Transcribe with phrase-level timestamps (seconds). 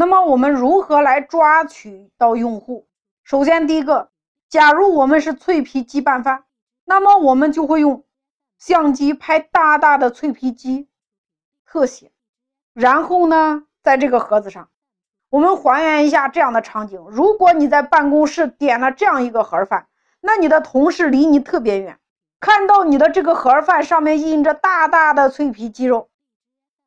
[0.00, 2.86] 那么我们如何来抓取到用户？
[3.24, 4.10] 首先，第一个，
[4.48, 6.44] 假如我们是脆皮鸡拌饭，
[6.84, 8.04] 那么我们就会用
[8.58, 10.86] 相机拍大大的脆皮鸡
[11.66, 12.12] 特写，
[12.74, 14.68] 然后呢，在这个盒子上，
[15.30, 19.88] 我们还原一下这样的场景：如果你在办公室点了这样一个盒饭，
[20.20, 21.98] 那你的同事离你特别远，
[22.38, 26.08] 看到你的这个盒饭上面印着大大的脆皮鸡肉、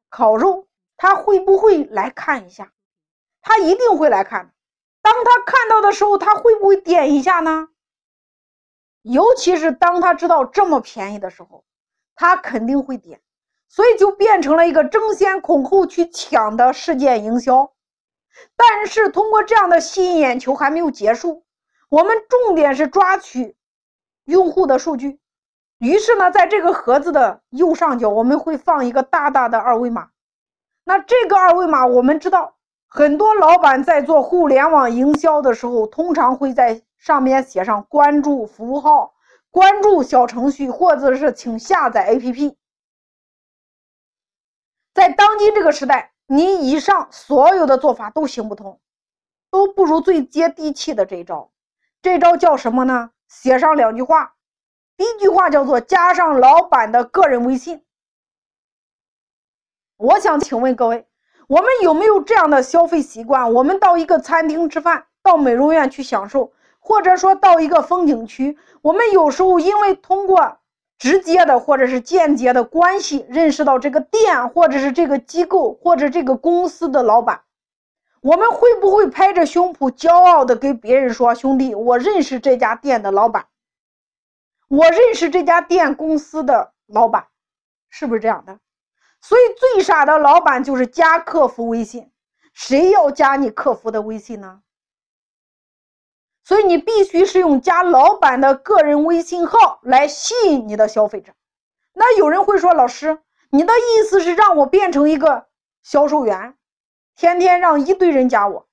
[0.07, 2.71] 烤肉，他会不会来看一下？
[3.41, 4.53] 他一定会来看，
[5.01, 7.69] 当他看到的时候，他会不会点一下呢？
[9.01, 11.65] 尤其是当他知道这么便宜的时候，
[12.15, 13.19] 他肯定会点，
[13.67, 17.73] 所以就变成了一个争先恐后去抢的事件营销。
[18.55, 21.43] 但是通过这样的吸引眼球还没有结束，
[21.89, 23.55] 我们重点是抓取
[24.25, 25.19] 用户的数据。
[25.79, 30.11] 于是呢，在这个盒子的右上角，我们会放一个大大的二维码。
[30.83, 32.55] 那这个二维码，我们知道。
[32.93, 39.13] 很多老板在做互联网营销的时候，通常会在上面写上关注服务号、
[39.49, 42.57] 关注小程序，或者是请下载 APP。
[44.93, 48.81] 在当今这个时代，你以上所有的做法都行不通，
[49.49, 51.49] 都不如最接地气的这一招。
[52.01, 53.11] 这招叫什么呢？
[53.29, 54.35] 写上两句话，
[54.97, 57.85] 第一句话叫做加上老板的个人微信。
[59.95, 61.07] 我想请问各位。
[61.51, 63.51] 我们有没有这样的消费习惯？
[63.51, 70.59] 我们到一个餐厅吃饭，到美容院去享受，或者说到一个风景区，我们有时候因为通过
[70.97, 77.41] 直接的或者是间接的关系认识到这个店，或者是这个机构，或者这个公司的老板，
[78.21, 83.47] 我们会不会拍着胸脯骄傲的跟别人说：“兄弟，我认识这家店的老板，
[84.69, 87.27] 我认识这家店公司的老板，
[87.89, 88.57] 是不是这样的？”
[89.21, 92.11] 所以最傻的老板就是加客服微信，
[92.53, 94.63] 谁要加你客服的微信呢？
[96.43, 101.33] 所以你必须是用加老板的个人微信号来吸引你的消费者。
[101.93, 105.47] 那有人会说，老师，你的意思是让我变成一个
[105.83, 106.57] 销售员，
[107.15, 108.67] 天天让一堆人加我？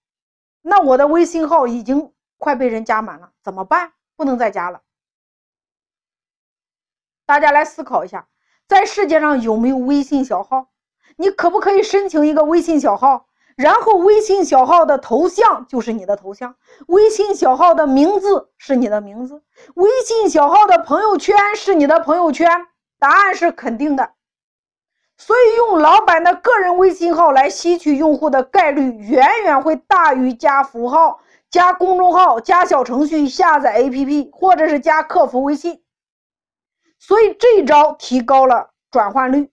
[0.62, 3.92] 那我的微信号已经快被人加满了，怎么办？
[4.16, 4.80] 不能再加了。
[7.26, 8.26] 大家来思考一下。
[8.68, 10.68] 在世界上有没有微信小号？
[11.16, 13.26] 你可不可以申请一个微信小号？
[13.56, 16.54] 然后微信小号的头像就是你的头像，
[16.86, 19.42] 微信小号的名字是你的名字，
[19.74, 22.66] 微信小号的朋友圈是你的朋友圈。
[23.00, 24.10] 答案是肯定的。
[25.16, 35.80] 所以用老板的个人微信号来吸取用户的概率，远远会大于加符号、加公众号、加小程序、下载 APP 或者是加客服微信。
[36.98, 39.50] 所以这一招提高了转换率，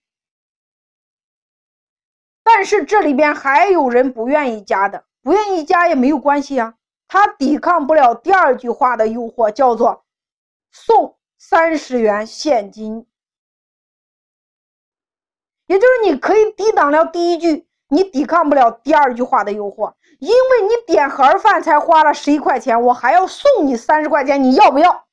[2.42, 6.74] 但是这里边还有人不愿意加的，不愿意加也没有关系啊，
[7.08, 10.04] 他抵抗不了第二句话的诱惑，叫做
[10.70, 13.06] 送三十元现金，
[15.66, 25.05] 也就是你可以抵挡了第一句，你抵抗不了第二句话的诱惑，因为你点盒饭才花了十一块钱，我还要送你三十块钱，你要不要？